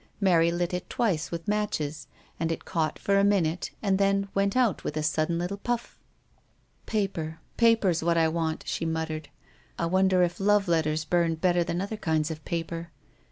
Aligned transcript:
Mary 0.19 0.49
lit 0.51 0.73
it 0.73 0.89
twice 0.89 1.29
with 1.29 1.47
matches, 1.47 2.07
and 2.39 2.51
it 2.51 2.65
caught 2.65 2.97
for 2.97 3.19
a 3.19 3.23
minute, 3.23 3.69
and 3.83 3.99
then 3.99 4.27
went 4.33 4.57
out 4.57 4.83
with 4.83 4.97
a 4.97 5.03
sudden 5.03 5.37
little 5.37 5.57
puff." 5.57 5.99
Paper— 6.97 7.39
paper 7.55 7.89
is 7.89 8.03
what 8.03 8.17
I 8.17 8.27
want," 8.27 8.63
she 8.65 8.83
mut 8.83 9.09
tered." 9.09 9.25
I 9.77 9.85
wonder 9.85 10.23
if 10.23 10.39
love 10.39 10.67
letters 10.67 11.05
burn 11.05 11.19
more 11.33 11.37
ardently 11.43 11.65
than 11.67 11.81
other 11.81 11.97
kinds 11.97 12.31
of 12.31 12.43
paper 12.45 12.89